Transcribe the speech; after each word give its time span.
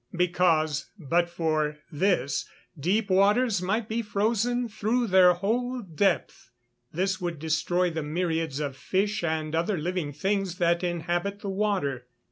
_Because, 0.17 0.89
but 0.97 1.29
for 1.29 1.77
this, 1.91 2.49
deep 2.79 3.11
waters 3.11 3.61
might 3.61 3.87
be 3.87 4.01
frozen 4.01 4.67
through 4.67 5.05
their 5.05 5.33
whole 5.35 5.83
depth. 5.83 6.49
This 6.91 7.21
would 7.21 7.37
destroy 7.37 7.91
the 7.91 8.01
myriads 8.01 8.59
of 8.59 8.75
fish 8.75 9.23
and 9.23 9.53
other 9.53 9.77
living 9.77 10.11
things 10.11 10.55
that 10.55 10.83
inhabit 10.83 11.41
the 11.41 11.49
water. 11.49 12.07